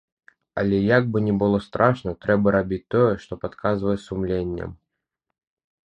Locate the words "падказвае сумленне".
3.45-4.65